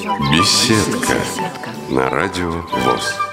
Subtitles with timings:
[0.00, 1.14] Беседка
[1.90, 3.29] на радио ВОЗ.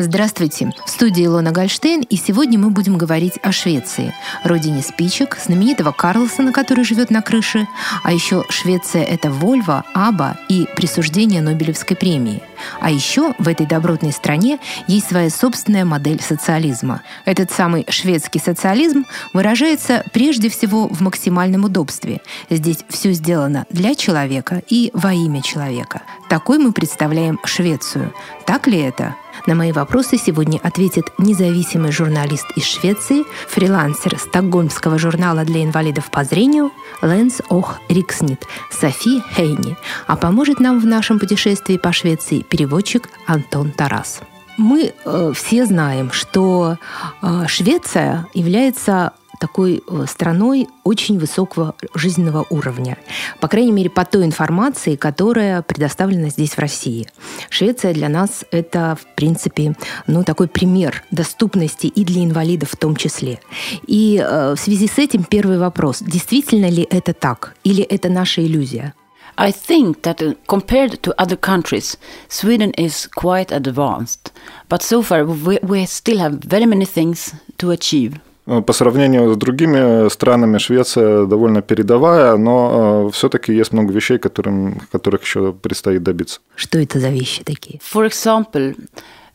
[0.00, 0.72] Здравствуйте!
[0.86, 6.52] В студии Илона Гольштейн, и сегодня мы будем говорить о Швеции, родине спичек, знаменитого Карлсона,
[6.52, 7.66] который живет на крыше,
[8.04, 12.44] а еще Швеция– это Вольво, Аба и присуждение Нобелевской премии.
[12.80, 17.02] А еще в этой добротной стране есть своя собственная модель социализма.
[17.24, 22.20] Этот самый шведский социализм выражается прежде всего в максимальном удобстве.
[22.50, 26.02] Здесь все сделано для человека и во имя человека.
[26.28, 28.14] Такой мы представляем Швецию.
[28.46, 29.16] Так ли это?
[29.46, 36.24] На мои вопросы сегодня ответит независимый журналист из Швеции, фрилансер стокгольмского журнала для инвалидов по
[36.24, 36.70] зрению
[37.02, 43.70] Лэнс Ох Рикснит Софи Хейни, а поможет нам в нашем путешествии по Швеции переводчик Антон
[43.70, 44.20] Тарас.
[44.56, 46.78] Мы э, все знаем, что
[47.22, 52.98] э, Швеция является такой э, страной очень высокого жизненного уровня.
[53.40, 57.08] По крайней мере, по той информации, которая предоставлена здесь, в России.
[57.50, 59.74] Швеция для нас– это, в принципе,
[60.06, 63.40] ну, такой пример доступности и для инвалидов в том числе.
[63.86, 65.98] И э, в связи с этим первый вопрос.
[66.00, 67.54] Действительно ли это так?
[67.64, 68.94] Или это наша иллюзия?
[69.40, 71.96] I think that uh, compared to other countries,
[72.28, 74.32] Sweden is quite advanced.
[74.68, 78.18] But so far, we, we still have very many things to achieve.
[78.48, 84.18] Э, по сравнению с другими странами, Швеция довольно передовая, но э, все-таки есть много вещей,
[84.18, 86.40] которым, которых еще предстоит добиться.
[86.56, 87.80] Что это за вещи такие?
[87.80, 88.74] For example,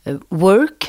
[0.04, 0.88] uh, work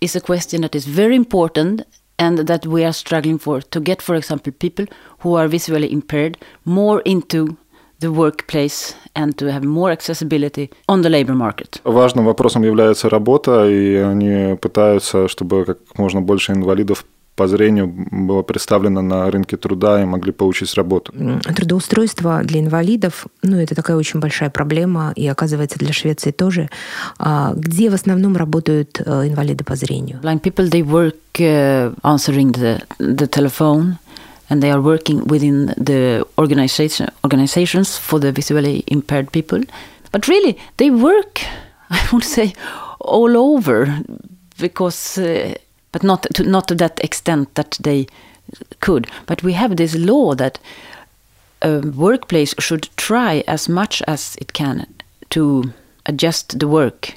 [0.00, 1.86] is a question that is very important
[2.18, 4.86] and that we are struggling for to get, for example, people
[5.24, 7.56] who are visually impaired more into
[8.00, 11.80] the workplace and to have more accessibility on the labor market.
[11.84, 17.04] Важным вопросом является работа, и они пытаются, чтобы как можно больше инвалидов
[17.34, 21.12] по зрению было представлено на рынке труда и могли получить работу.
[21.56, 26.68] Трудоустройство для инвалидов, ну, это такая очень большая проблема, и оказывается для Швеции тоже.
[27.18, 30.20] А где в основном работают э, инвалиды по зрению?
[30.22, 33.96] Blind people, they work uh, answering the, the telephone,
[34.50, 39.62] and they are working within the organization, organizations for the visually impaired people.
[40.12, 41.40] But really, they work,
[41.90, 42.52] I would say,
[43.00, 44.00] all over
[44.58, 45.54] because uh,
[45.92, 48.06] but not to, not to that extent that they
[48.80, 49.06] could.
[49.26, 50.58] But we have this law that
[51.62, 54.86] a workplace should try as much as it can
[55.30, 55.72] to
[56.06, 57.14] adjust the work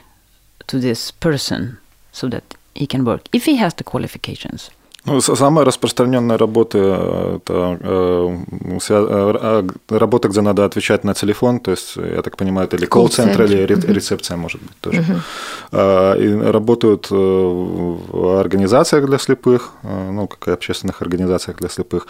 [0.67, 1.77] to this person
[2.11, 4.69] so that he can work if he has the qualifications.
[5.05, 6.77] Ну, самая распространенная работа–
[7.37, 8.37] это э,
[8.89, 13.43] э, работа, где надо отвечать на телефон, то есть, я так понимаю, это или колл-центр,
[13.43, 15.03] или рецепция, может быть, тоже.
[15.71, 16.15] Uh-huh.
[16.19, 22.07] И работают э, в организациях для слепых, ну, как и общественных организациях для слепых,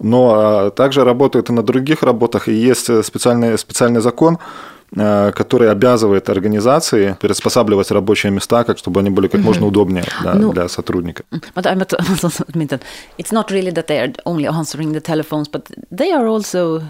[0.00, 5.70] но а, также работают и на других работах, и есть специальный, специальный закон, Э, который
[5.70, 10.68] обязывает организации приспосабливать рабочие места, как чтобы они были как можно удобнее для, ну, для
[10.68, 11.24] сотрудника.
[11.54, 12.80] But I must admit that
[13.18, 16.82] it's not really that they are only answering the telephones, but they are also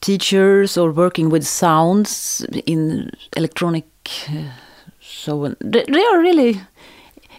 [0.00, 3.84] teachers or working with sounds in electronic.
[4.28, 4.50] Uh,
[5.00, 6.60] so they are really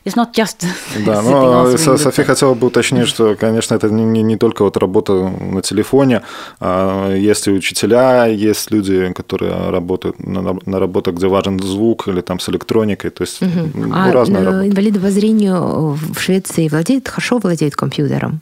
[0.04, 0.66] It's not just
[1.06, 5.14] да, но София хотела бы уточнить, что, конечно, это не, не, не только вот работа
[5.14, 6.24] на телефоне,
[6.60, 12.22] а есть и учителя, есть люди, которые работают на, на работах, где важен звук или
[12.22, 13.70] там с электроникой, то есть угу.
[13.76, 14.70] ну, а разные работы.
[14.70, 18.42] инвалиды по зрению в Швеции владеют, хорошо владеют компьютером?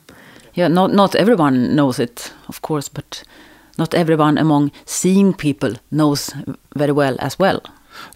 [0.56, 3.24] Yeah, not, not everyone knows it, of course, but
[3.78, 6.32] not everyone among seeing people knows
[6.74, 7.62] very well as well.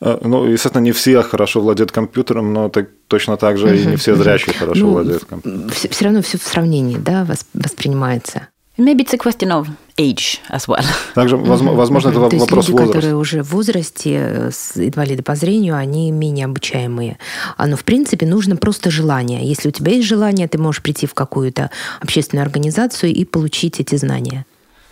[0.01, 3.95] Э, ну, естественно, не все хорошо владеют компьютером, но так, точно так же и не
[3.95, 5.69] все зрячие хорошо ну, владеют компьютером.
[5.69, 8.47] Все, все равно все в сравнении, да, воспринимается.
[8.75, 9.67] Maybe it's a question of
[9.97, 10.83] age as well.
[11.13, 12.85] Также, возможно, это То вопрос есть люди, возраста.
[12.87, 17.19] которые уже в возрасте, с инвалиды по зрению, они менее обучаемые.
[17.55, 19.47] А, но, в принципе, нужно просто желание.
[19.47, 21.69] Если у тебя есть желание, ты можешь прийти в какую-то
[22.01, 24.43] общественную организацию и получить эти знания.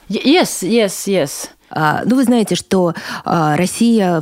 [0.09, 1.49] Yes, yes, yes.
[1.71, 4.21] А, ну, вы знаете, что а, Россия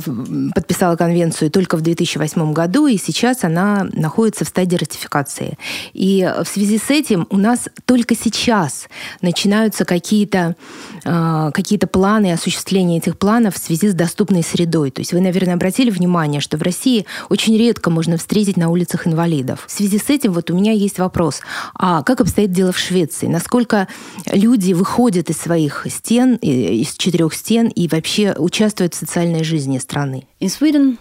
[0.54, 5.58] подписала конвенцию только в 2008 году, и сейчас она находится в стадии ратификации.
[5.92, 8.88] И в связи с этим у нас только сейчас
[9.20, 10.56] начинаются какие-то
[11.04, 14.90] а, какие планы, осуществления этих планов в связи с доступной средой.
[14.90, 19.06] То есть вы, наверное, обратили внимание, что в России очень редко можно встретить на улицах
[19.06, 19.64] инвалидов.
[19.66, 21.40] В связи с этим вот у меня есть вопрос.
[21.74, 23.26] А как обстоит дело в Швеции?
[23.26, 23.88] Насколько
[24.26, 30.27] люди выходят из своих стен, из четырех стен и вообще участвуют в социальной жизни страны?
[30.39, 30.97] In Sweden,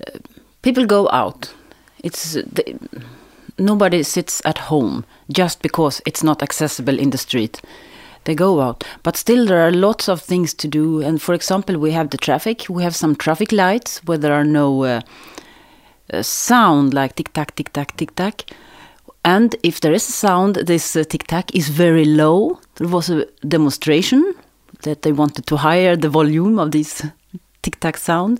[0.00, 0.20] uh,
[0.62, 1.50] people go out.
[2.02, 2.78] It's the,
[3.58, 7.60] nobody sits at home just because it's not accessible in the street.
[8.24, 8.84] they go out.
[9.02, 11.00] But still, there are lots of things to do.
[11.00, 12.66] And for example, we have the traffic.
[12.68, 15.00] We have some traffic lights where there are no uh,
[16.12, 18.44] uh, sound like tick tack, tick tack, tick tack.
[19.24, 22.60] And if there is a sound, this uh, tick tack is very low.
[22.76, 24.34] There was a demonstration
[24.85, 27.05] that they wanted to higher the volume of this
[27.61, 28.39] tic tac sound.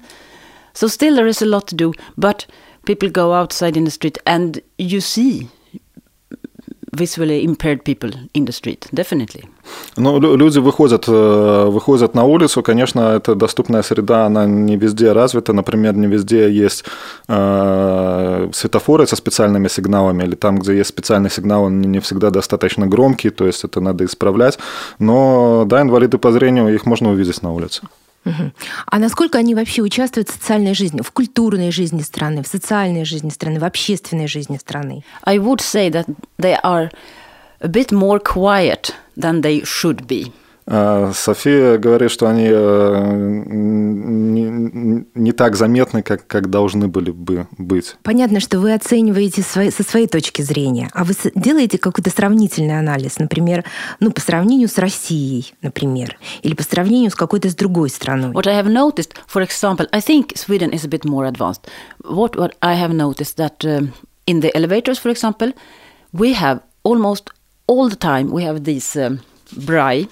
[0.73, 1.93] So still, there is a lot to do.
[2.17, 2.45] But
[2.85, 5.49] people go outside in the street, and you see
[6.95, 9.43] visually impaired people in the street, definitely.
[9.97, 15.53] Ну, люди выходят, э, выходят на улицу, конечно, это доступная среда, она не везде развита,
[15.53, 16.85] например, не везде есть
[17.27, 22.87] э, светофоры со специальными сигналами, или там, где есть специальный сигнал, он не всегда достаточно
[22.87, 24.59] громкий, то есть это надо исправлять,
[24.99, 27.81] но, да, инвалиды по зрению, их можно увидеть на улице.
[28.87, 33.29] А насколько они вообще участвуют в социальной жизни, в культурной жизни страны, в социальной жизни
[33.29, 35.03] страны, в общественной жизни страны?
[35.23, 36.05] I would say that
[36.37, 36.89] they are
[37.59, 40.31] a bit more quiet than they should be.
[40.67, 43.11] А, София говорит, что они э,
[43.45, 47.95] не, не так заметны, как, как должны были бы быть.
[48.01, 53.19] Понятно, что вы оцениваете свои, со своей точки зрения, а вы делаете какой-то сравнительный анализ,
[53.19, 53.63] например,
[53.99, 58.31] ну, по сравнению с Россией, например, или по сравнению с какой-то с другой страной.
[58.31, 61.69] What I have noticed, for example, I think Sweden is a bit more advanced.
[62.03, 63.93] What, what I have noticed that um,
[64.25, 65.53] in the elevators, for example,
[66.11, 67.29] we have almost
[67.67, 69.19] all the time we have these um,
[69.55, 70.07] braille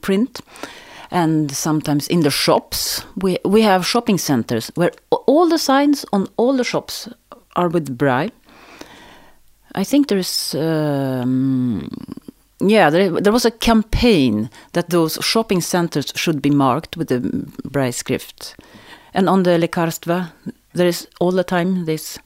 [0.00, 0.40] print
[1.10, 3.04] and sometimes in the shops.
[3.16, 7.08] We we have shopping centers where all the signs on all the shops
[7.56, 8.30] are with braille.
[9.74, 11.88] I think there's um,
[12.60, 17.20] yeah there, there was a campaign that those shopping centers should be marked with the
[17.64, 18.56] braille script.
[19.12, 20.32] And on the lekarstva
[20.72, 22.18] there is all the time this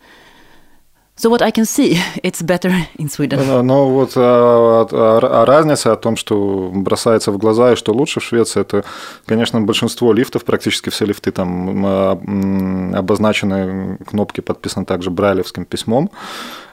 [1.19, 3.45] So what I can see, it's better in Sweden.
[3.45, 7.93] Но, но вот а, а, а разница о том, что бросается в глаза и что
[7.93, 8.85] лучше в Швеции, это,
[9.27, 16.11] конечно, большинство лифтов, практически все лифты там обозначены кнопки, подписаны также брайлевским письмом.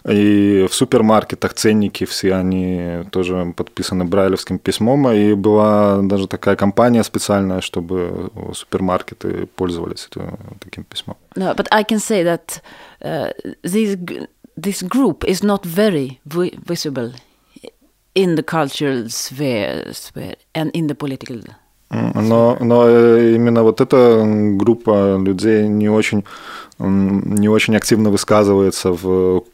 [0.08, 5.10] И в супермаркетах ценники все они тоже подписаны брайлевским письмом.
[5.10, 10.08] И была даже такая компания специальная, чтобы супермаркеты пользовались
[10.64, 11.18] таким письмом.
[11.36, 12.62] No, but I can say that
[13.02, 13.32] uh,
[13.64, 13.98] these
[14.57, 17.13] this group is not very visible
[18.15, 21.41] in the cultural sphere, sphere and in the political.
[21.91, 22.89] Но, но
[23.19, 24.23] именно вот эта
[24.57, 26.25] группа людей не очень
[26.78, 29.46] не очень активно высказывается в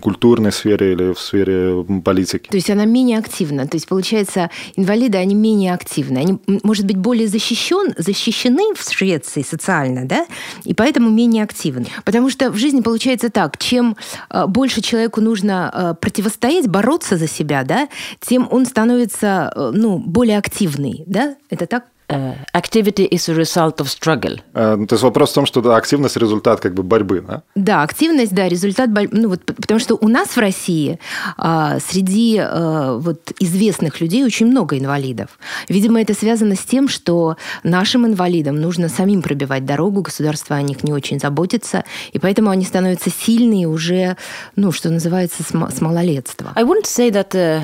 [0.00, 2.48] культурной сфере или в сфере политики.
[2.48, 3.66] То есть она менее активна.
[3.66, 6.18] То есть, получается, инвалиды, они менее активны.
[6.18, 10.26] Они, может быть, более защищен, защищены в Швеции социально, да,
[10.64, 11.86] и поэтому менее активны.
[12.04, 13.96] Потому что в жизни получается так, чем
[14.30, 17.88] э, больше человеку нужно э, противостоять, бороться за себя, да,
[18.20, 21.36] тем он становится, э, ну, более активный, да?
[21.50, 21.84] Это так?
[22.08, 24.40] Uh, activity is a result of struggle.
[24.54, 27.42] Uh, то есть вопрос в том, что да, активность результат как бы борьбы, да?
[27.54, 29.16] Да, активность, да, результат борьбы.
[29.16, 30.98] Ну вот, потому что у нас в России
[31.38, 35.38] uh, среди uh, вот известных людей очень много инвалидов.
[35.68, 40.84] Видимо, это связано с тем, что нашим инвалидам нужно самим пробивать дорогу, государство о них
[40.84, 44.16] не очень заботится, и поэтому они становятся сильные уже,
[44.56, 46.52] ну, что называется, с, с малолетства.
[46.54, 47.62] I wouldn't say that uh,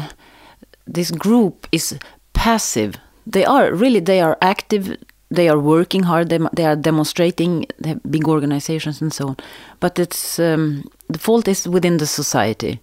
[0.87, 1.97] this group is
[2.33, 2.95] passive
[3.26, 4.98] they are really they are active
[5.30, 9.38] they are working hard they, they are demonstrating they have big organizations and so on
[9.80, 12.80] but it's um, the fault is within the society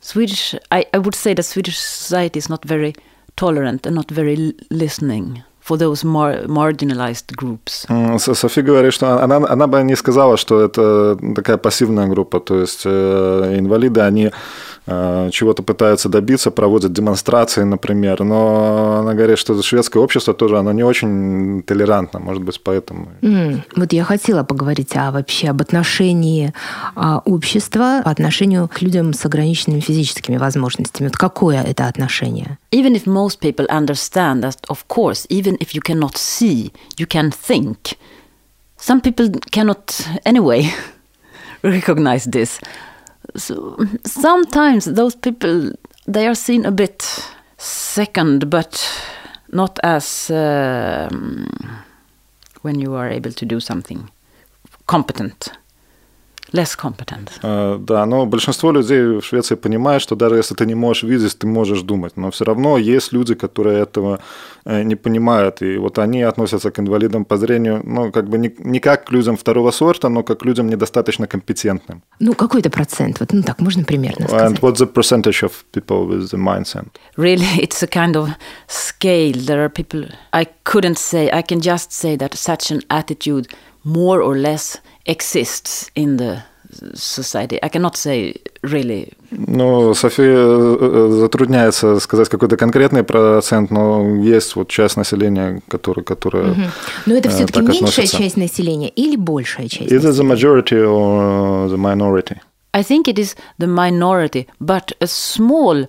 [0.00, 2.94] swedish I, I would say that swedish society is not very
[3.36, 7.86] tolerant and not very listening for those mar marginalized groups.
[8.18, 12.82] Софи говорит, что она, она бы не сказала, что это такая пассивная группа, то есть
[12.84, 14.30] э, инвалиды, они
[14.79, 14.79] Э,
[15.31, 18.23] чего-то пытаются добиться, проводят демонстрации, например.
[18.23, 23.09] Но она говорит, что шведское общество тоже, оно не очень толерантно, может быть, поэтому.
[23.21, 23.61] Mm.
[23.75, 26.53] Вот я хотела поговорить о вообще об отношении
[26.95, 31.07] а, общества по отношению к людям с ограниченными физическими возможностями.
[31.07, 32.57] Вот какое это отношение?
[32.71, 37.31] Even if most people understand that, of course, even if you cannot see, you can
[37.31, 37.97] think.
[38.79, 40.71] Some people cannot anyway
[41.61, 42.59] recognize this.
[43.35, 45.71] So sometimes those people
[46.07, 48.89] they are seen a bit second, but
[49.51, 51.47] not as um,
[52.61, 54.09] when you are able to do something
[54.87, 55.51] competent.
[56.53, 57.31] Less competent.
[57.41, 61.37] Uh, да, но большинство людей в Швеции понимает, что даже если ты не можешь видеть,
[61.37, 62.17] ты можешь думать.
[62.17, 64.19] Но все равно есть люди, которые этого
[64.65, 65.61] э, не понимают.
[65.61, 69.11] И вот они относятся к инвалидам по зрению, ну, как бы не, не как к
[69.11, 72.01] людям второго сорта, но как к людям недостаточно компетентным.
[72.19, 73.19] Ну, какой-то процент?
[73.19, 74.51] Вот, ну, так можно примерно сказать.
[74.51, 76.87] And what's the percentage of people with the mindset?
[77.17, 78.29] Really, it's a kind of
[78.67, 79.33] scale.
[79.33, 83.47] There are people, I couldn't say, I can just say that such an attitude
[83.83, 86.43] more or less exists in the
[86.93, 87.59] society.
[87.61, 89.13] I cannot say really.
[89.31, 96.03] Ну, София затрудняется сказать какой-то конкретный процент, но есть вот часть населения, которая...
[96.03, 96.61] которая угу.
[97.05, 98.17] Но это все-таки меньшая относится.
[98.17, 99.91] часть населения или большая часть?
[99.91, 102.39] Is it the majority or the minority?
[102.73, 105.87] I think it is the minority, but a small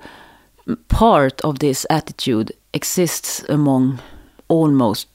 [0.89, 3.99] part of this attitude exists among
[4.49, 5.09] almost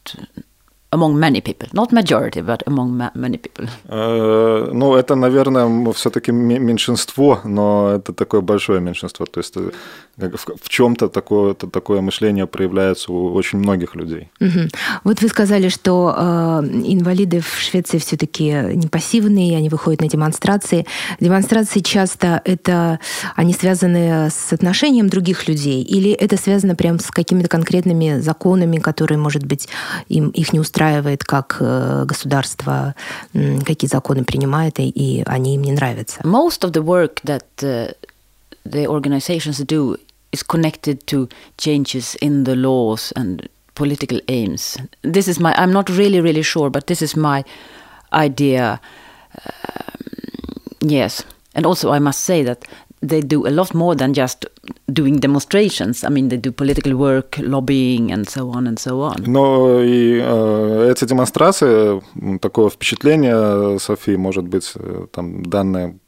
[0.92, 3.68] among many people, not majority, but among many people.
[3.90, 9.26] Uh, ну, это, наверное, все-таки меньшинство, но это такое большое меньшинство.
[9.26, 9.72] То есть э,
[10.16, 14.30] в, в чем-то такое, такое мышление проявляется у очень многих людей.
[14.40, 14.70] Угу.
[15.04, 16.22] Вот вы сказали, что э,
[16.86, 20.86] инвалиды в Швеции все-таки не пассивные, они выходят на демонстрации.
[21.20, 23.00] Демонстрации часто это
[23.36, 29.18] они связаны с отношением других людей, или это связано прям с какими-то конкретными законами, которые,
[29.18, 29.68] может быть,
[30.08, 30.77] им их не устраивают?
[30.77, 32.95] устраивает, как э, государство
[33.33, 36.21] какие законы принимает, и они им не нравятся.
[36.23, 37.93] Most of the work that uh,
[38.65, 39.97] the organizations do
[40.33, 41.29] is connected to
[41.59, 44.77] changes in the laws and political aims.
[45.03, 47.45] This is my, I'm not really, really sure, but this is my
[48.13, 48.81] idea.
[49.45, 51.25] Um, yes.
[51.55, 52.65] And also, I must say that
[53.01, 54.47] they do a lot more than just
[54.93, 56.05] doing demonstrations.
[56.05, 59.25] I mean, they do political work, lobbying, and so on and so on.
[59.27, 62.01] Но и э, эти демонстрации,
[62.39, 64.73] такое впечатление, Софии, может быть,
[65.13, 65.99] там данные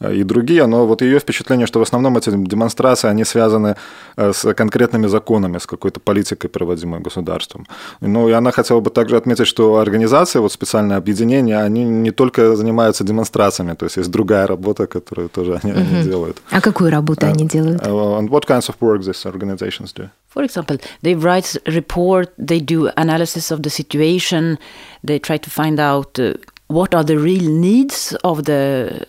[0.00, 3.76] и другие, но вот ее впечатление, что в основном эти демонстрации, они связаны
[4.16, 7.66] э, с конкретными законами, с какой-то политикой, проводимой государством.
[8.00, 12.56] Ну, и она хотела бы также отметить, что организации, вот специальные объединения, они не только
[12.56, 15.94] занимаются демонстрациями, то есть есть другая работа, которую тоже они, uh-huh.
[15.94, 16.38] они делают.
[16.50, 17.82] А какую работу uh, они делают?
[17.82, 20.08] Uh, and what kinds of work these organizations do?
[20.34, 24.58] For example, they write report, they do analysis of the situation,
[25.04, 26.34] they try to find out uh,
[26.66, 29.06] what are the real needs of the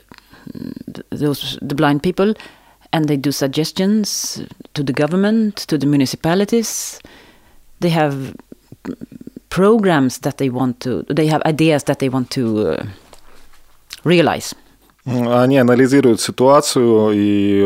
[1.12, 2.34] those the blind people,
[2.92, 4.42] and they do suggestions
[4.74, 7.00] to the government, to the municipalities.
[7.80, 8.36] They have
[9.50, 11.04] programs that they want to.
[11.10, 12.88] They have ideas that they want to uh,
[14.04, 14.56] realize.
[15.06, 17.64] Они анализируют ситуацию и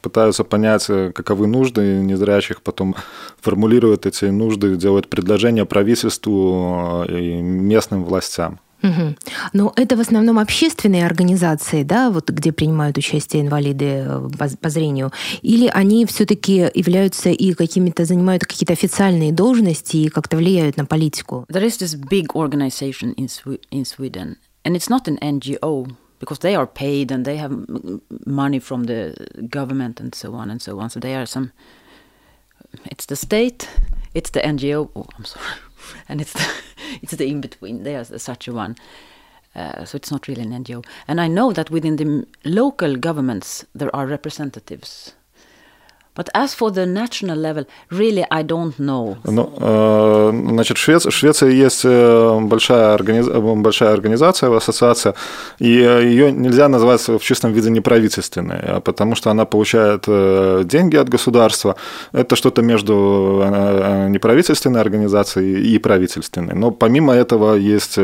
[0.00, 2.94] пытаются понять, каковы нужды незрячих, потом
[3.40, 8.60] формулируют эти нужды, делают предложения правительству и местным властям.
[8.82, 9.16] Угу.
[9.52, 14.70] Но это в основном общественные организации, да, вот где принимают участие инвалиды э, по, по
[14.70, 20.86] зрению, или они все-таки являются и какими-то занимают какие-то официальные должности и как-то влияют на
[20.86, 21.44] политику?
[21.48, 23.28] There is this big organization in,
[23.70, 27.52] in Sweden, and it's not an NGO because they are paid and they have
[28.26, 29.14] money from the
[29.48, 30.90] government and so on and so on.
[30.90, 31.52] So they are some.
[32.84, 33.68] It's the state,
[34.14, 34.90] it's the NGO.
[34.94, 35.44] Oh, I'm sorry,
[36.08, 36.48] and it's the
[37.02, 37.82] it's the in between.
[37.82, 38.76] There's such a one.
[39.54, 40.84] Uh, so it's not really an NGO.
[41.08, 45.14] And I know that within the local governments there are representatives
[46.16, 49.16] But as for the national level, really I don't know.
[49.24, 53.28] Ну, э, значит, в Швеции, в Швеции есть э, большая, организ...
[53.28, 55.14] большая организация, ассоциация,
[55.60, 60.96] и ее нельзя назвать в чистом виде неправительственной, а потому что она получает э, деньги
[60.96, 61.76] от государства.
[62.12, 63.44] Это что-то между
[64.08, 66.54] неправительственной организацией и правительственной.
[66.54, 67.98] Но помимо этого есть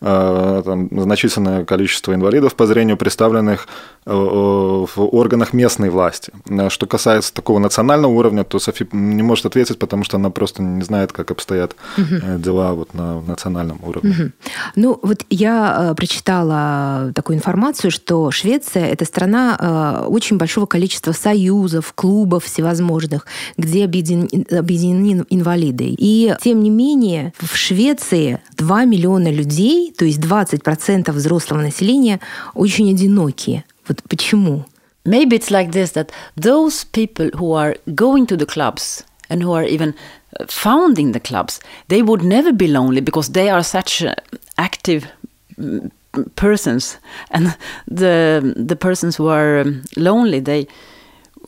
[0.00, 3.66] там, значительное количество инвалидов по зрению, представленных
[4.06, 6.32] в органах местной власти.
[6.68, 10.82] Что касается такого национального уровня, то Софи не может ответить, потому что она просто не
[10.82, 12.38] знает, как обстоят угу.
[12.38, 14.10] дела вот на национальном уровне.
[14.10, 14.30] Угу.
[14.76, 21.12] Ну, вот я э, прочитала такую информацию, что Швеция– это страна э, очень большого количества
[21.12, 23.26] союзов, клубов всевозможных,
[23.56, 24.28] где объедин...
[24.50, 25.94] объединены инвалиды.
[25.98, 32.20] И, тем не менее, в Швеции 2 миллиона людей, то есть 20% взрослого населения,
[32.54, 33.64] очень одинокие.
[33.88, 34.66] Вот почему?
[35.04, 39.52] Maybe it's like this that those people who are going to the clubs and who
[39.52, 39.94] are even
[40.40, 44.14] uh, founding the clubs they would never be lonely because they are such uh,
[44.58, 45.06] active
[45.56, 45.90] mm,
[46.36, 46.98] persons.
[47.30, 50.66] And the the persons who are um, lonely they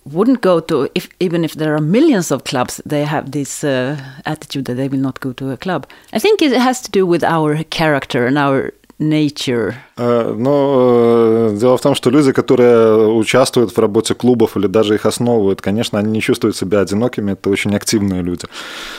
[0.05, 3.97] wouldn't go to if even if there are millions of clubs they have this uh,
[4.25, 5.87] attitude that they will not go to a club.
[6.13, 9.75] I think it has to do with our character and our nature?
[9.97, 14.95] Э, но э, дело в том, что люди, которые участвуют в работе клубов или даже
[14.95, 18.47] их основывают, конечно, они не чувствуют себя одинокими, это очень активные люди.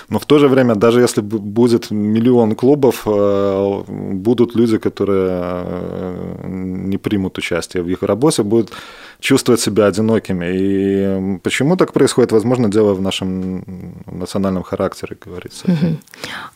[0.10, 5.44] Но в то же время, даже если будет миллион клубов, э, будут люди, которые
[6.44, 8.72] не примут участие в их работе, будут
[9.20, 10.46] чувствовать себя одинокими.
[10.54, 12.32] И почему так происходит?
[12.32, 13.64] Возможно, дело в нашем
[14.06, 15.66] национальном характере, говорится.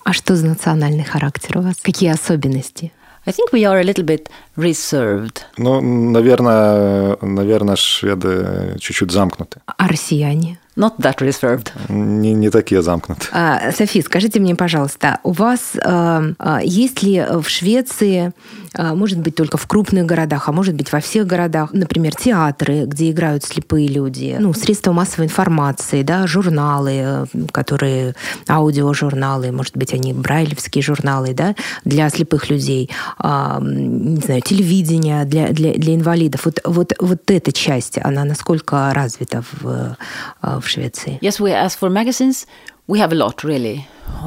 [0.03, 1.75] А что за национальный характер у вас?
[1.81, 2.91] Какие особенности?
[3.27, 5.41] I think we are a little bit reserved.
[5.57, 9.59] Ну, наверное, наверное, шведы чуть-чуть замкнуты.
[9.65, 10.59] А россияне?
[10.77, 11.71] Not that reserved.
[11.89, 13.25] Не, не такие замкнуты.
[13.31, 18.31] А, Софи, скажите мне, пожалуйста, у вас э, есть ли в Швеции,
[18.75, 22.85] э, может быть, только в крупных городах, а может быть, во всех городах, например, театры,
[22.85, 28.13] где играют слепые люди, ну, средства массовой информации, да, журналы, которые,
[28.47, 31.55] аудиожурналы, может быть, они брайлевские журналы, да,
[31.85, 32.91] для слепых людей,
[33.23, 36.41] э, не знаю, телевидение для, для, для инвалидов.
[36.45, 39.97] Вот, вот, вот эта часть, она насколько развита в,
[40.43, 41.18] в в Швеции?
[41.20, 42.46] Yes, we, as for magazines,
[42.86, 43.86] we have a lot really.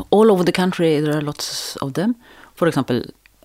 [0.09, 2.15] All over the country there are lots of them.
[2.55, 3.01] For example,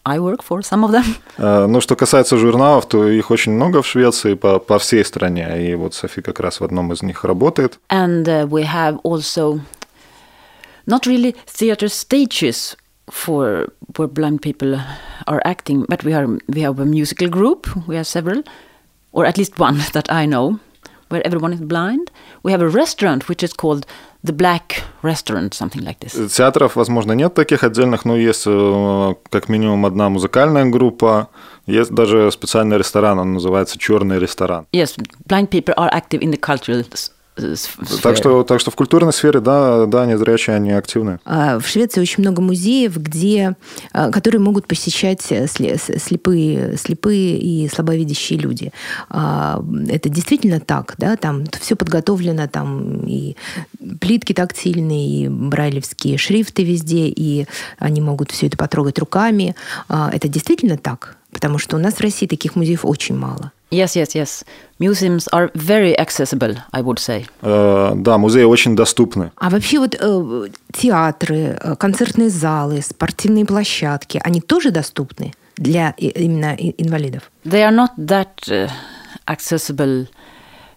[0.06, 1.04] I work for some of them.
[1.38, 5.75] Ну, что касается журналов, то их очень много в Швеции по, по всей стране, и
[5.75, 7.78] вот Софи как раз в одном из них работает.
[7.90, 9.60] And uh, we have also
[10.87, 12.76] not really theater stages
[13.10, 14.80] for where blind people
[15.26, 17.68] are acting, but we are we have a musical group.
[17.87, 18.42] We have several,
[19.12, 20.60] or at least one that I know
[21.15, 22.12] Where everyone is blind.
[22.43, 23.86] We have a restaurant which is called
[24.24, 26.13] the Black Restaurant, something like this.
[26.36, 31.29] Театров, возможно, нет таких отдельных, но есть э, как минимум одна музыкальная группа.
[31.67, 34.67] Есть даже специальный ресторан, он называется «Черный ресторан».
[34.74, 34.95] Yes,
[35.27, 36.84] blind people are active in the cultural
[38.01, 41.19] так что, так что в культурной сфере, да, да, незрячие, они активны.
[41.25, 43.55] А, в Швеции очень много музеев, где,
[43.91, 48.71] а, которые могут посещать слепые, слепые и слабовидящие люди.
[49.09, 53.35] А, это действительно так, да, там все подготовлено, там и
[53.99, 59.55] плитки тактильные, и брайлевские шрифты везде, и они могут все это потрогать руками.
[59.89, 61.17] Это действительно так?
[61.31, 63.51] Потому что у нас в России таких музеев очень мало.
[63.72, 64.43] Yes, yes, yes.
[64.79, 67.25] Museums are very accessible, I would say.
[67.41, 69.31] Uh, да, музеи очень доступны.
[69.38, 76.53] А вообще вот э, театры, э, концертные залы, спортивные площадки, они тоже доступны для именно
[76.55, 77.31] инвалидов?
[77.44, 78.70] They are not that uh,
[79.27, 80.07] accessible.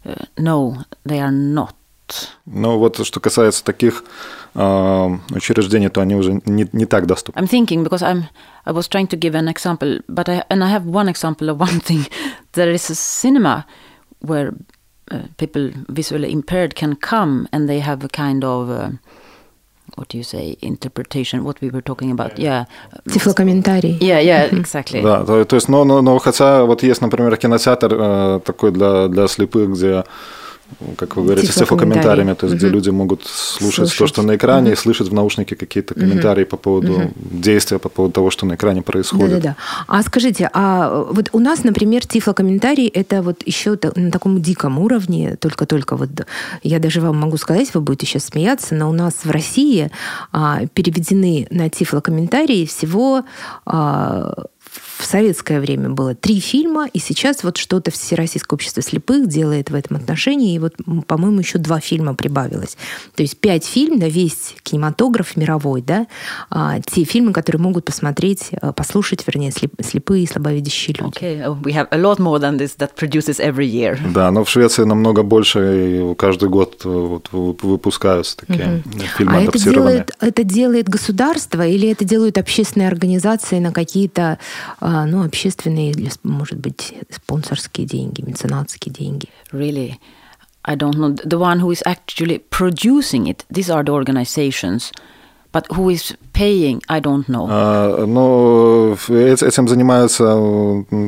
[0.05, 1.75] Uh, no, they are not.
[2.47, 4.05] Ну вот что касается таких
[4.55, 7.41] э, учреждений, то они уже не, не так доступны.
[7.41, 8.25] I'm thinking because I'm
[8.65, 11.61] I was trying to give an example, but I and I have one example of
[11.61, 12.07] one thing.
[12.53, 13.65] There is a cinema
[14.21, 14.53] where
[15.11, 18.91] uh, people visually impaired can come and they have a kind of uh,
[19.95, 22.65] what do you say interpretation what we were talking about yeah
[23.09, 27.37] тифлокомментарий yeah yeah exactly да то, то есть но, но, но хотя вот есть например
[27.37, 30.05] кинотеатр э, такой для для слепых где
[30.97, 32.59] как вы говорите, с тифлокомментариями, то есть угу.
[32.59, 33.99] где люди могут слушать, слушать.
[33.99, 34.73] то, что на экране, угу.
[34.75, 36.51] и слышать в наушнике какие-то комментарии угу.
[36.51, 37.13] по поводу угу.
[37.17, 39.41] действия, по поводу того, что на экране происходит.
[39.41, 39.57] Да-да-да.
[39.87, 45.37] А скажите, а вот у нас, например, тифлокомментарий это вот еще на таком диком уровне,
[45.37, 46.11] только-только вот
[46.63, 49.91] я даже вам могу сказать, вы будете сейчас смеяться, но у нас в России
[50.33, 53.25] а, переведены на тифлокомментарии всего
[53.67, 54.45] а,
[55.09, 59.97] советское время было три фильма, и сейчас вот что-то Всероссийское общество слепых делает в этом
[59.97, 60.75] отношении, и вот,
[61.07, 62.77] по-моему, еще два фильма прибавилось.
[63.14, 66.07] То есть пять фильмов на весь кинематограф мировой, да,
[66.51, 71.18] а, те фильмы, которые могут посмотреть, э, послушать, вернее, слепые и слабовидящие люди.
[71.18, 71.62] Okay.
[71.62, 73.99] We have a lot more than this that produces every year.
[74.12, 79.01] Да, но в Швеции намного больше, и каждый год э, вот, выпускаются такие угу.
[79.16, 84.38] фильмы а это делает, это делает государство или это делают общественные организации на какие-то
[84.81, 89.30] а, ну, общественные или, может быть, спонсорские деньги, меценатские деньги.
[89.52, 90.00] Really?
[90.66, 91.13] I don't know.
[91.13, 95.02] The one who is actually producing it, these are the organizations –
[95.59, 97.49] But who is paying, I don't know.
[97.51, 100.25] А, ну, этим занимаются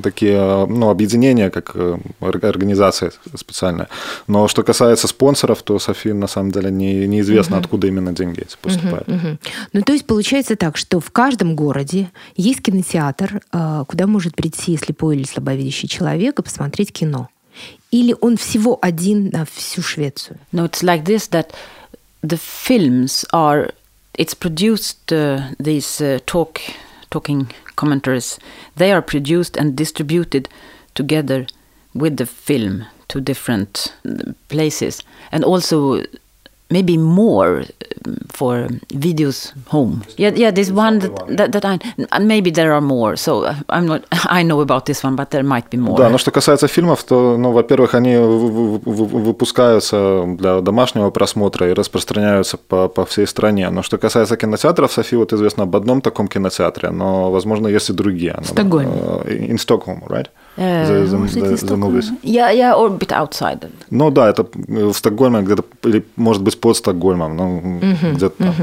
[0.03, 3.89] такие ну, объединения, как э, организация специальная.
[4.27, 7.65] Но что касается спонсоров, то Софи на самом деле не, неизвестно, угу.
[7.65, 9.09] откуда именно деньги эти поступают.
[9.09, 9.39] Угу, угу.
[9.73, 14.77] Ну, то есть получается так, что в каждом городе есть кинотеатр, э, куда может прийти
[14.77, 17.29] слепой или слабовидящий человек и посмотреть кино.
[17.93, 20.39] Или он всего один на всю Швецию?
[20.53, 21.53] No, it's like this, that
[22.23, 23.73] the films are
[24.21, 26.61] it's produced uh, these uh, talk
[27.11, 28.39] talking commentaries.
[28.77, 30.49] They are produced and distributed
[30.95, 31.47] together
[31.95, 35.03] with the film to different uh, places.
[35.33, 36.05] And also
[36.71, 37.65] maybe more
[38.29, 40.03] for videos home.
[40.17, 40.51] Yeah, yeah.
[40.51, 41.79] There's one that, that, that I
[42.19, 43.17] maybe there are more.
[43.17, 44.05] So uh, I'm not.
[44.39, 45.99] I know about this one, but there might be more.
[45.99, 52.57] Да, но что касается фильмов, то, ну, во-первых, они выпускаются для домашнего просмотра и распространяются
[52.57, 53.69] по, по всей стране.
[53.71, 57.93] Но что касается кинотеатров, Софи, вот известно об одном таком кинотеатре, но, возможно, есть и
[57.93, 58.37] другие.
[58.41, 58.93] В Стокгольме.
[59.27, 60.29] In Stockholm, right?
[60.57, 62.11] The, the, the, the movies.
[62.23, 63.71] Yeah, yeah, or a bit outside.
[63.91, 68.55] Ну да, это в Стокгольме где-то, или может быть под Стокгольмом, uh-huh, где-то.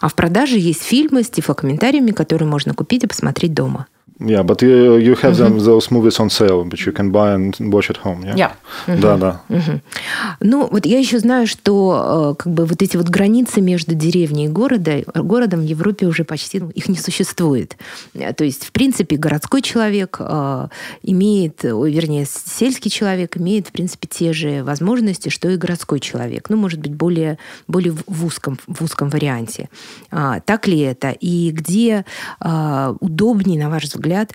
[0.00, 3.86] А в продаже есть фильмы с тифлокомментариями, которые можно купить и посмотреть дома.
[4.20, 5.58] Yeah, but you, you have mm-hmm.
[5.58, 8.24] them, those movies on sale, which you can buy and watch at home.
[8.24, 8.36] Yeah.
[8.36, 8.52] yeah.
[8.86, 9.00] Mm-hmm.
[9.00, 9.40] Да, да.
[9.48, 9.80] Mm-hmm.
[10.40, 14.48] Ну, вот я еще знаю, что как бы вот эти вот границы между деревней и
[14.48, 17.76] города, городом в Европе уже почти ну, их не существует.
[18.36, 20.68] То есть, в принципе, городской человек э,
[21.02, 26.50] имеет, ой, вернее, сельский человек имеет, в принципе, те же возможности, что и городской человек.
[26.50, 29.68] Ну, может быть, более, более в узком, в узком варианте.
[30.10, 31.10] А, так ли это?
[31.10, 32.04] И где
[32.44, 34.32] э, удобнее, на ваш взгляд, взгляд,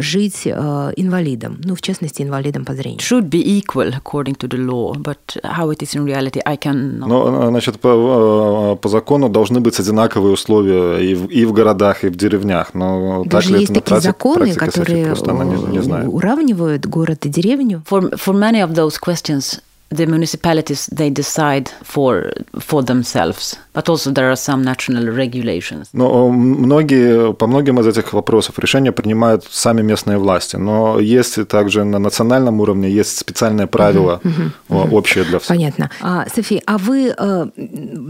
[0.00, 3.00] жить инвалидом, ну, в частности, инвалидом по зрению.
[3.00, 6.98] Should be equal according to the law, but how it is in reality, I can.
[6.98, 12.08] Но, значит, по, по закону должны быть одинаковые условия и в, и в городах, и
[12.08, 12.74] в деревнях.
[12.74, 17.82] Но Даже так есть ли такие это законы, которые не, не уравнивают город и деревню.
[17.88, 19.60] For, for many of those questions,
[19.94, 25.88] the municipalities they decide for for themselves, but also there are some national regulations.
[25.92, 31.84] Но многие по многим из этих вопросов решения принимают сами местные власти, но есть также
[31.84, 35.48] на национальном уровне есть специальные правила uh-huh, общие для всех.
[35.48, 35.90] Понятно.
[36.00, 37.46] А, София, а вы э,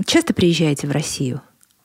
[0.07, 1.41] часто приезжаете в Россию?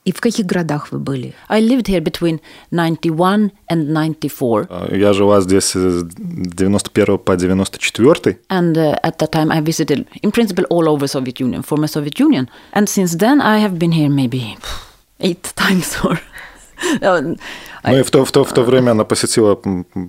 [0.05, 1.33] И в каких городах вы были?
[1.49, 2.39] I lived here between
[2.71, 4.67] 91 and 94.
[4.97, 8.37] Я жила здесь с 91 по 94.
[8.49, 12.19] And uh, at that time I visited, in principle, all over Soviet Union, former Soviet
[12.19, 12.49] Union.
[12.73, 14.57] And since then I have been here maybe
[15.19, 16.17] eight times or
[17.01, 19.59] Ну и в то, в, то, в то время она посетила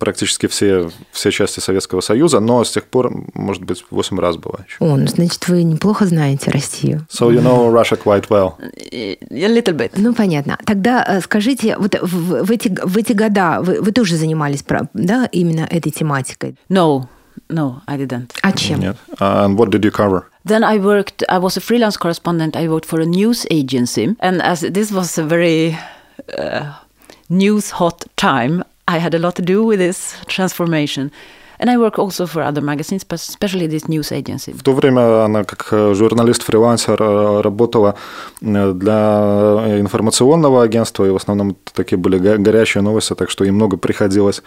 [0.01, 4.61] практически все, все части Советского Союза, но с тех пор, может быть, 8 раз была
[4.67, 4.77] еще.
[4.81, 7.07] О, ну, значит, вы неплохо знаете Россию.
[7.11, 8.55] So you know Russia quite well.
[8.93, 9.93] A little bit.
[9.97, 10.59] Ну, понятно.
[10.65, 15.67] Тогда скажите, вот в, в, эти, в эти года вы, вы тоже занимались да, именно
[15.71, 16.57] этой тематикой?
[16.69, 17.07] No,
[17.49, 18.31] no, I didn't.
[18.43, 18.81] А чем?
[18.81, 18.97] Нет.
[19.19, 20.25] And what did you cover?
[20.45, 24.17] Then I worked, I was a freelance correspondent, I worked for a news agency.
[24.21, 25.77] And as this was a very
[26.37, 26.75] Uh,
[27.29, 31.11] news hot time, I had a lot to do with this transformation.
[31.61, 34.53] And I work also for other magazines, but especially this news agency.
[34.53, 36.97] В то время она как журналист-фрилансер
[37.43, 37.97] работала
[38.41, 44.43] для информационного агентства, и в основном такие были горячие новости, так что ей много приходилось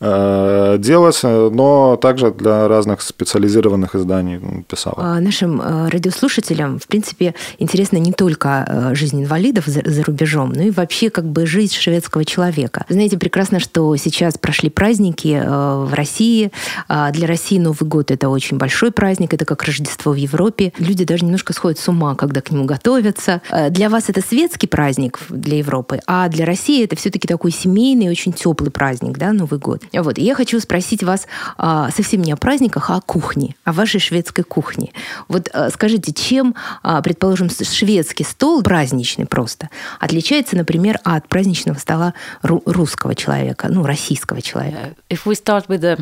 [0.00, 5.18] делать, но также для разных специализированных изданий писала.
[5.20, 11.08] Нашим радиослушателям, в принципе, интересна не только жизнь инвалидов за, за рубежом, но и вообще
[11.08, 12.84] как бы жизнь шведского человека.
[12.90, 16.57] Знаете прекрасно, что сейчас прошли праздники в России, а,
[16.88, 20.72] для России Новый год это очень большой праздник, это как Рождество в Европе.
[20.78, 23.42] Люди даже немножко сходят с ума, когда к нему готовятся.
[23.50, 28.08] А, для вас это светский праздник для Европы, а для России это все-таки такой семейный,
[28.08, 29.82] очень теплый праздник, да, Новый год.
[29.92, 30.18] Вот.
[30.18, 34.00] И я хочу спросить вас а, совсем не о праздниках, а о кухне, о вашей
[34.00, 34.92] шведской кухне.
[35.28, 36.54] Вот скажите, чем,
[37.02, 39.68] предположим, шведский стол, праздничный просто,
[40.00, 44.94] отличается, например, от праздничного стола русского человека, ну, российского человека?
[45.10, 45.98] If we start with the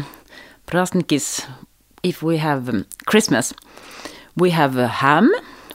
[0.66, 1.46] Prasnikis,
[2.02, 3.54] if we have um, Christmas,
[4.36, 5.30] we have a ham,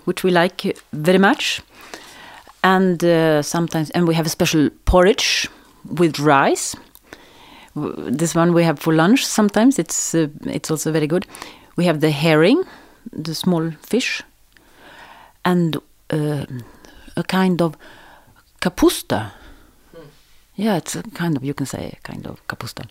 [0.06, 1.62] which we like very much,
[2.64, 5.50] and uh, sometimes, and we have a special porridge
[5.86, 6.76] with rice.
[7.76, 9.26] This one we have for lunch.
[9.26, 11.26] Sometimes it's uh, it's also very good.
[11.78, 12.64] We have the herring,
[13.12, 14.22] the small fish,
[15.46, 15.78] and
[16.10, 16.46] uh,
[17.16, 17.78] a kind of
[18.62, 19.32] kapusta.
[20.56, 22.86] Yeah, it's a kind of you can say a kind of kapusta.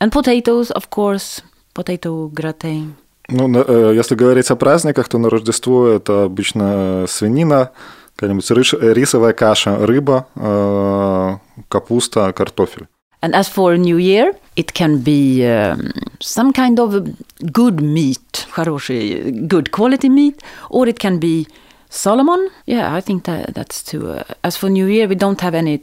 [0.00, 1.42] And potatoes, of course,
[1.72, 2.94] potato gratin.
[3.28, 3.48] Ну,
[3.92, 7.70] если говорить о праздниках, то на Рождество это обычно свинина,
[8.16, 10.26] какая-нибудь рисовая каша, рыба,
[11.68, 12.86] капуста, картофель.
[13.22, 17.16] And as for New Year, it can be um, some kind of
[17.50, 21.46] good meat, хороший, good quality meat, or it can be
[21.88, 22.50] Solomon.
[22.66, 24.10] Yeah, I think that that's too.
[24.10, 25.80] Uh, as for New Year, we don't have any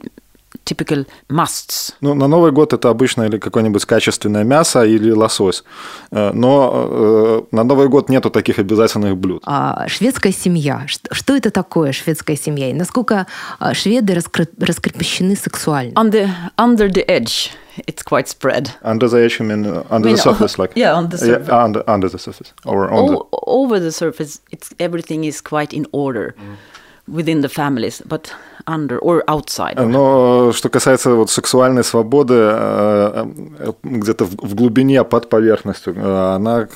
[0.67, 1.93] typical musts.
[2.01, 5.63] Ну, на Новый год это обычно или какое-нибудь качественное мясо, или лосось.
[6.11, 9.43] Э, но э, на Новый год нету таких обязательных блюд.
[9.45, 10.83] А, шведская семья.
[10.87, 12.69] Что, что это такое шведская семья?
[12.69, 13.27] И насколько
[13.59, 15.93] а, шведы раскрепощены сексуально?
[15.93, 17.51] On the, under the edge.
[17.85, 18.71] It's quite spread.
[18.81, 21.17] Under the edge, you mean uh, under I mean, the surface, like yeah, on the
[21.19, 21.47] surface.
[21.47, 23.39] Yeah, under, under the surface, or on o- the...
[23.45, 24.41] over the surface.
[24.49, 26.33] It's everything is quite in order.
[26.39, 26.57] Mm
[27.07, 28.31] within the families, but
[28.67, 29.75] under or outside.
[29.75, 33.25] Но что касается вот сексуальной свободы, э,
[33.59, 36.67] э, где-то в глубине под поверхностью, э, она,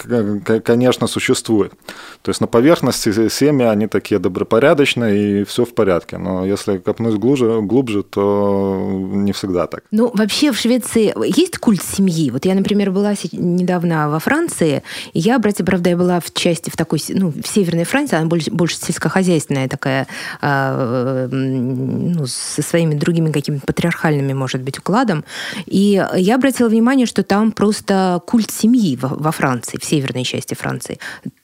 [0.63, 1.73] конечно, существует.
[2.21, 6.17] То есть на поверхности семьи они такие добропорядочные и все в порядке.
[6.17, 9.83] Но если копнуть глубже, глубже, то не всегда так.
[9.91, 12.31] Ну, вообще в Швеции есть культ семьи.
[12.31, 16.69] Вот я, например, была недавно во Франции, и я, братья, правда, я была в части
[16.69, 20.07] в такой, ну, в Северной Франции, она больше, больше сельскохозяйственная такая
[20.41, 25.23] ну, со своими другими какими-то патриархальными, может быть, укладом.
[25.65, 30.99] И я обратила внимание, что там просто культ семьи во Франции, в северной части Франции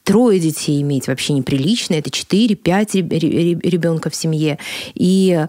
[0.07, 4.57] трое детей иметь вообще неприлично, это 4-5 ребенка в семье.
[4.95, 5.45] И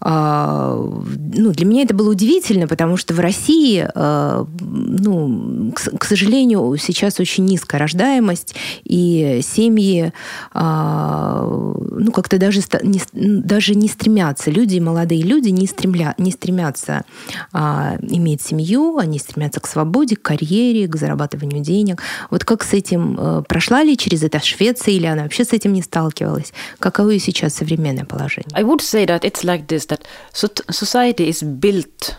[0.00, 6.74] а, ну, для меня это было удивительно, потому что в России, а, ну, к, сожалению,
[6.78, 10.14] сейчас очень низкая рождаемость, и семьи
[10.54, 17.04] а, ну, как-то даже, не, даже не стремятся, люди, молодые люди не, стремля, не стремятся
[17.52, 22.02] иметь семью, они стремятся к свободе, к карьере, к зарабатыванию денег.
[22.30, 25.82] Вот как с этим прошла ли через это Швеция, или она вообще с этим не
[25.82, 26.52] сталкивалась?
[26.78, 28.50] Каково сейчас современное положение?
[28.54, 32.16] I would say that it's like this, that society is built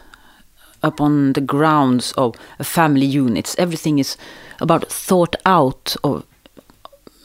[0.81, 3.55] upon the grounds of family units.
[3.57, 4.17] Everything is
[4.59, 6.23] about thought out of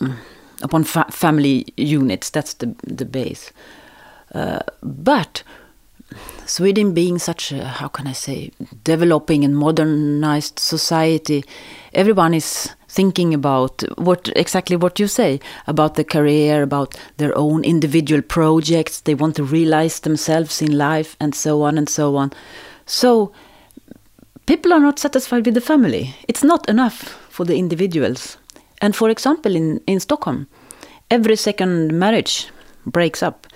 [0.01, 0.17] mm,
[0.62, 2.31] upon fa family units.
[2.31, 3.53] That's the the base.
[4.35, 5.43] Uh, but
[6.46, 8.50] Sweden being such a how can I say
[8.85, 11.44] developing and modernized society,
[11.92, 17.64] everyone is thinking about what exactly what you say about the career, about their own
[17.64, 19.00] individual projects.
[19.00, 22.33] They want to realize themselves in life, and so on and so on.
[22.87, 23.33] So
[24.46, 26.14] people are not satisfied with the family.
[26.28, 28.37] It's not enough for the individuals.
[28.80, 30.46] And for example, in, in Stockholm,
[31.11, 32.48] every second marriage
[32.87, 33.46] breaks up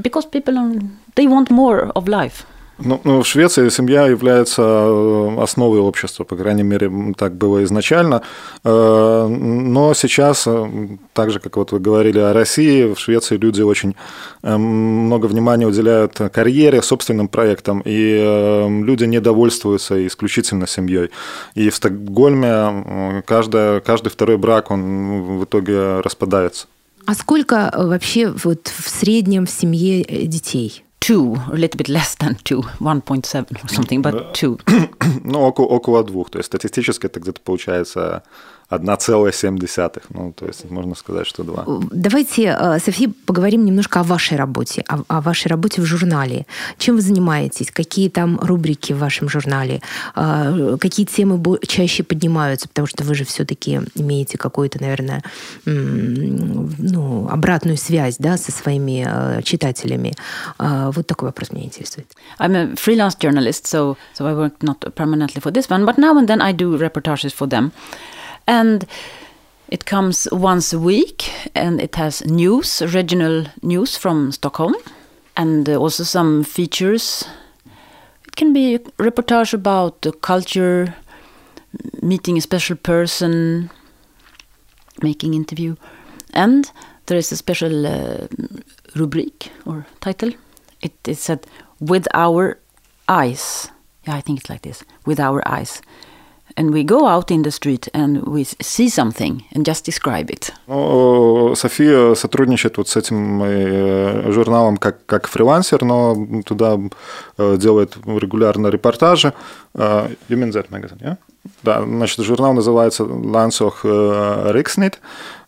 [0.00, 0.80] because people are,
[1.14, 2.46] they want more of life.
[2.82, 8.22] Ну, ну, в Швеции семья является э, основой общества, по крайней мере, так было изначально.
[8.64, 13.60] Э, но сейчас, э, так же, как вот вы говорили о России, в Швеции люди
[13.62, 13.94] очень
[14.42, 21.10] много внимания уделяют карьере, собственным проектам, и люди не довольствуются исключительно семьей.
[21.54, 26.66] И в Стокгольме каждый, каждый второй брак, он в итоге распадается.
[27.10, 30.84] А сколько вообще вот в среднем в семье детей?
[31.00, 34.60] two, a little bit less than two, 1.7 or something, but two.
[35.24, 36.30] Ну, около, около двух.
[36.30, 38.22] То есть статистически это где-то получается
[38.70, 40.02] 1,7.
[40.10, 41.64] Ну, то есть можно сказать, что два.
[41.90, 46.46] Давайте, э, София, поговорим немножко о вашей работе, о, о вашей работе в журнале.
[46.78, 47.70] Чем вы занимаетесь?
[47.70, 49.80] Какие там рубрики в вашем журнале?
[50.14, 52.68] Э, какие темы чаще поднимаются?
[52.68, 55.22] Потому что вы же все-таки имеете какую-то, наверное,
[55.64, 60.14] ну, обратную связь да, со своими э, читателями.
[60.58, 62.06] Вот такой вопрос меня интересует.
[62.38, 66.16] I'm a freelance journalist, so, so I work not permanently for this one, but now
[66.16, 67.72] and then I do reportages for them.
[68.50, 68.84] And
[69.68, 74.74] it comes once a week and it has news, regional news from Stockholm,
[75.36, 77.24] and uh, also some features.
[78.26, 80.96] It can be a reportage about the culture,
[82.02, 83.70] meeting a special person,
[85.00, 85.76] making interview,
[86.34, 86.72] and
[87.06, 88.26] there is a special uh,
[88.96, 90.32] rubric or title.
[90.82, 91.46] It is said
[91.78, 92.58] with our
[93.08, 93.70] eyes.
[94.08, 95.82] Yeah, I think it's like this with our eyes.
[96.60, 100.52] And we go out in the street and we see something and just describe it.
[100.66, 106.78] Ну, София сотрудничает вот с этим э, журналом как, как фрилансер, но туда
[107.38, 109.32] э, делает регулярно репортажи.
[109.74, 111.16] Э, you mean that magazine, yeah?
[111.62, 115.00] Да, значит, журнал называется Лансох Рикснит.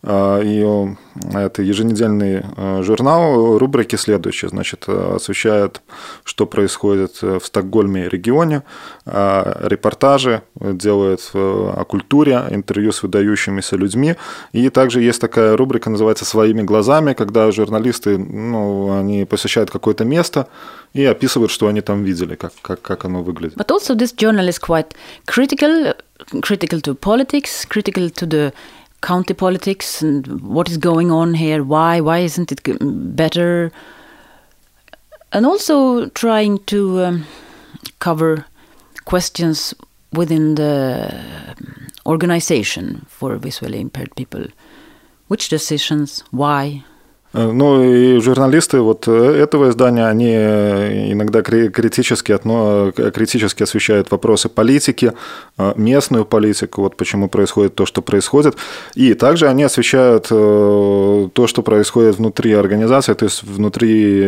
[0.04, 0.86] И
[1.32, 2.42] это еженедельный
[2.82, 3.56] журнал.
[3.56, 4.48] Рубрики следующие.
[4.48, 5.80] Значит, освещает,
[6.24, 8.62] что происходит в Стокгольме и регионе.
[9.06, 14.16] Репортажи делает о культуре, интервью с выдающимися людьми.
[14.50, 20.48] И также есть такая рубрика, называется «Своими глазами», когда журналисты, ну, они посещают какое-то место
[20.94, 23.56] и описывают, что они там видели, как, как, как оно выглядит.
[23.56, 25.94] But also this journal is quite critical,
[26.40, 28.52] critical to politics, critical to the
[29.02, 32.60] county politics and what is going on here, why, why isn't it
[33.16, 33.70] better?
[35.32, 37.26] And also trying to um,
[37.98, 38.46] cover
[39.04, 39.74] questions
[40.12, 41.12] within the
[42.06, 44.46] organization for visually impaired people.
[45.28, 46.84] Which decisions, why,
[47.32, 50.32] Ну и журналисты вот этого издания, они
[51.12, 55.12] иногда критически, отно, критически освещают вопросы политики,
[55.76, 58.56] местную политику, вот почему происходит то, что происходит.
[58.94, 64.24] И также они освещают то, что происходит внутри организации, то есть внутри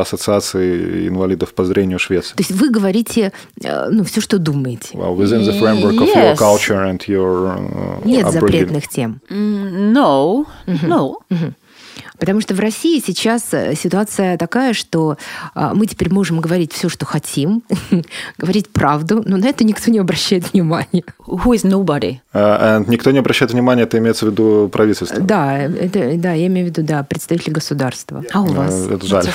[0.00, 2.34] ассоциации инвалидов по зрению Швеции.
[2.36, 4.96] То есть вы говорите ну, все, что думаете.
[4.96, 6.08] Well, within the framework yes.
[6.08, 8.32] of your culture and your Нет upbringing.
[8.32, 9.20] запретных тем.
[9.28, 10.88] No, mm-hmm.
[10.88, 11.18] no.
[11.30, 11.52] Mm-hmm.
[12.20, 15.16] Потому что в России сейчас э, ситуация такая, что
[15.54, 17.62] а, мы теперь можем говорить все, что хотим,
[18.38, 21.02] говорить правду, но на это никто не обращает внимания.
[21.26, 22.18] Who is nobody?
[22.32, 25.18] Uh, никто не обращает внимания, это имеется в виду правительство?
[25.18, 28.22] Да, это, да, я имею в виду, да, представители государства.
[28.32, 28.74] А у вас?
[28.74, 29.26] Uh, это жаль.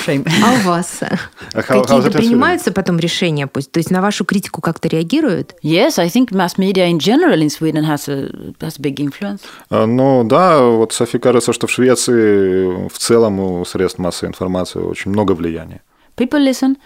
[0.44, 1.00] А у вас?
[1.52, 3.48] Какие-то принимаются потом решения?
[3.48, 5.54] То есть на вашу критику как-то реагируют?
[5.62, 9.40] Yes, I think mass media in general in Sweden has a, has a big influence.
[9.70, 14.79] Uh, ну да, вот Софи кажется, что в Швеции в целом у средств массовой информации
[14.79, 15.81] очень много влияния.
[16.17, 16.77] People listen,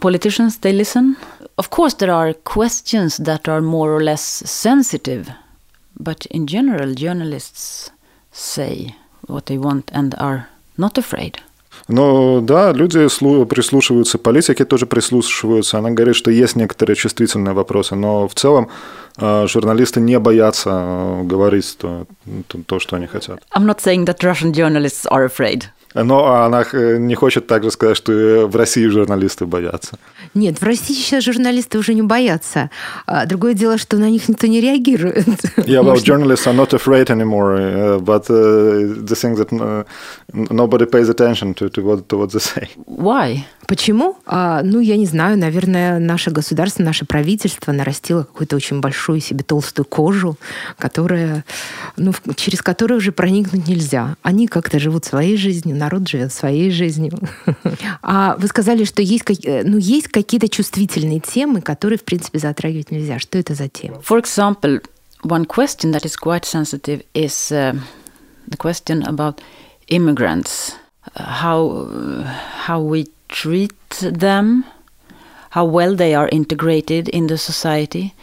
[0.00, 1.16] politicians they listen.
[1.56, 5.30] Of course, there are questions that are more or less sensitive,
[5.98, 7.90] but in general, journalists
[8.32, 8.94] say
[9.28, 11.38] what they want and are not afraid.
[11.87, 13.07] Но да, люди
[13.45, 15.77] прислушиваются, политики тоже прислушиваются.
[15.77, 18.69] Она говорит, что есть некоторые чувствительные вопросы, но в целом
[19.17, 22.05] журналисты не боятся говорить то,
[22.47, 23.39] то, то, что они хотят.
[23.55, 25.63] I'm not saying that Russian journalists are afraid.
[25.93, 29.97] Но она не хочет также сказать, что в России журналисты боятся.
[30.35, 32.69] Нет, в России сейчас журналисты уже не боятся.
[33.25, 35.25] Другое дело, что на них никто не реагирует.
[35.57, 39.85] Yeah, well, journalists are not afraid anymore, but the thing that
[40.33, 42.69] nobody pays attention to, to, what, to what they say.
[42.85, 43.45] Why?
[43.67, 44.17] Почему?
[44.25, 49.43] А, ну, я не знаю, наверное, наше государство, наше правительство нарастило какую-то очень большую себе
[49.43, 50.37] толстую кожу,
[50.77, 51.45] которая,
[51.95, 54.15] ну, через которую уже проникнуть нельзя.
[54.21, 57.13] Они как-то живут своей жизнью, народ живет своей жизнью.
[58.01, 62.91] А вы сказали, что есть, э, ну, есть какие-то чувствительные темы, которые, в принципе, затрагивать
[62.91, 63.19] нельзя.
[63.19, 64.01] Что это за темы?
[64.07, 64.81] For example,
[65.23, 67.75] one question that is quite sensitive is uh,
[68.47, 69.41] the question about
[69.87, 70.75] immigrants.
[71.15, 71.87] How,
[72.65, 74.65] how we treat them,
[75.51, 78.13] how well they are integrated in the society,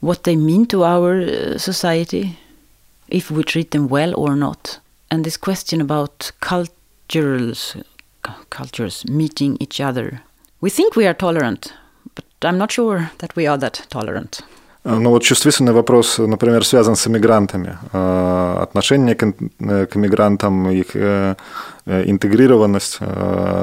[0.00, 2.38] what they mean to our uh, society,
[3.08, 4.78] if we treat them well or not.
[5.10, 7.76] And this question about cultures,
[8.50, 10.22] cultures meeting each other.
[10.60, 11.72] We think we are tolerant,
[12.14, 14.42] but I'm not sure that we are that tolerant.
[14.98, 17.78] Ну вот чувствительный вопрос, например, связан с иммигрантами.
[18.62, 20.96] Отношение к, к иммигрантам, их
[21.86, 22.98] интегрированность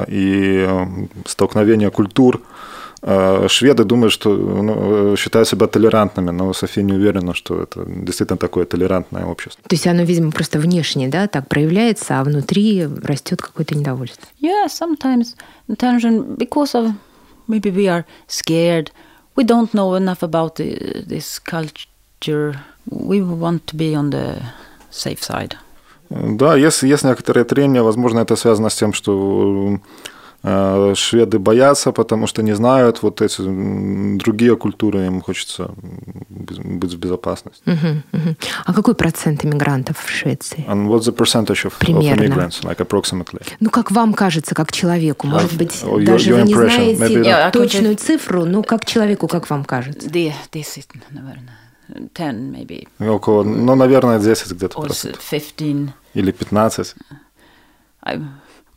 [0.08, 0.68] и
[1.26, 2.40] столкновение культур.
[3.46, 8.64] Шведы думают, что ну, считают себя толерантными, но София не уверена, что это действительно такое
[8.64, 9.62] толерантное общество.
[9.68, 14.26] То есть оно, видимо, просто внешне, да, так проявляется, а внутри растет какое-то недовольство.
[14.40, 15.36] Yeah, sometimes
[15.76, 16.90] tension because of
[17.46, 18.90] maybe we are scared–
[19.38, 22.60] we don't know enough about the, this culture.
[22.90, 24.42] We want to be on the
[24.90, 25.56] safe side.
[26.10, 29.78] Да, есть, есть некоторые трения, возможно, это связано с тем, что э,
[30.42, 33.42] шведы боятся, потому что не знают вот эти
[34.18, 35.70] другие культуры, им хочется
[36.28, 37.62] быть в безопасности.
[37.66, 38.36] Uh-huh, uh-huh.
[38.64, 40.64] А какой процент иммигрантов в Швеции?
[40.68, 42.22] And what's the percentage of, Примерно.
[42.22, 43.42] of immigrants, like approximately?
[43.60, 45.26] Ну, как вам кажется, как человеку?
[45.26, 49.50] Может быть, uh, даже your вы не знаете Maybe точную цифру, но как человеку, как
[49.50, 50.08] вам кажется?
[50.08, 51.58] Десять, наверное.
[51.88, 52.86] 10, maybe.
[53.00, 54.80] Около, ну, наверное, 10 где-то.
[54.82, 55.94] 15.
[56.14, 56.94] Или 15.
[58.04, 58.20] I,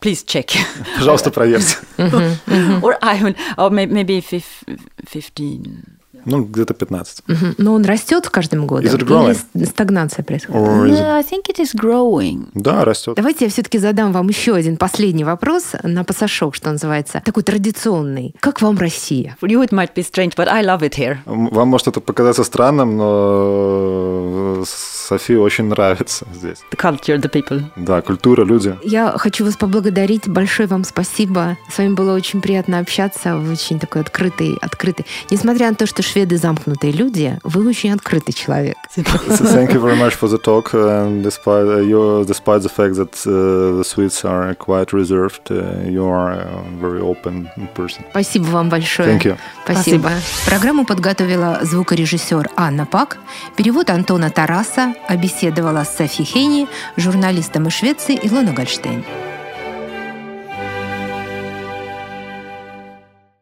[0.01, 0.53] please check.
[0.97, 1.77] Пожалуйста, проверьте.
[2.83, 5.83] or I, or maybe 15.
[6.26, 7.24] Ну, где-то 15.
[7.28, 7.36] Угу.
[7.58, 8.86] Но он растет каждым годом?
[8.86, 9.38] Is it growing?
[9.54, 10.62] Или стагнация происходит?
[10.62, 11.06] Or is it...
[11.06, 12.50] I think it is growing.
[12.54, 13.16] Да, растет.
[13.16, 18.36] Давайте я все-таки задам вам еще один последний вопрос на пассажок, что называется, такой традиционный.
[18.40, 19.38] Как вам Россия?
[19.42, 21.18] For you it might be strange, but I love it here.
[21.26, 26.60] Вам может это показаться странным, но Софии очень нравится здесь.
[26.72, 27.64] The culture, the people.
[27.76, 28.78] Да, культура, люди.
[28.84, 30.28] Я хочу вас поблагодарить.
[30.28, 31.58] Большое вам спасибо.
[31.70, 33.36] С вами было очень приятно общаться.
[33.38, 35.06] Вы очень такой открытый, открытый.
[35.30, 38.76] Несмотря на то, что шведы замкнутые люди, вы очень открытый человек.
[38.95, 40.74] Thank you very much for the talk.
[40.74, 45.88] And despite, uh, you, despite the fact that uh, the Swedes are quite reserved, uh,
[45.88, 48.04] you are a very open person.
[48.12, 49.17] Спасибо вам большое.
[49.17, 49.38] Thank you.
[49.63, 50.10] Спасибо.
[50.10, 50.12] Спасибо.
[50.45, 53.17] Программу подготовила звукорежиссер Анна Пак,
[53.56, 59.04] перевод Антона Тараса, обеседовала с Софи Хейни, журналистом из Швеции Илона Гольштейн.